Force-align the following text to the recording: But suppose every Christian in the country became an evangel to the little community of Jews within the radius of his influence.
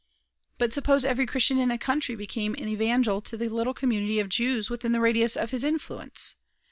But 0.57 0.73
suppose 0.73 1.05
every 1.05 1.27
Christian 1.27 1.59
in 1.59 1.69
the 1.69 1.77
country 1.77 2.15
became 2.15 2.55
an 2.55 2.67
evangel 2.67 3.21
to 3.21 3.37
the 3.37 3.47
little 3.49 3.75
community 3.75 4.19
of 4.19 4.29
Jews 4.29 4.67
within 4.67 4.93
the 4.93 4.99
radius 4.99 5.35
of 5.37 5.51
his 5.51 5.63
influence. 5.63 6.37